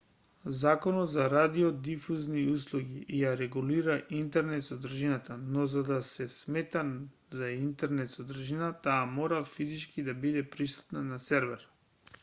законот 0.61 1.09
за 1.15 1.25
радиодифузни 1.33 2.45
услуги 2.53 3.01
ја 3.17 3.33
регулира 3.41 3.97
интернет-содржината 4.21 5.37
но 5.57 5.67
за 5.75 5.83
да 5.91 5.99
се 6.13 6.27
смета 6.37 6.83
за 7.43 7.51
интернет-содржина 7.59 8.71
таа 8.89 8.99
мора 9.13 9.43
физички 9.53 10.09
да 10.11 10.17
биде 10.27 10.47
присутна 10.59 11.05
на 11.15 11.25
сервер 11.31 11.71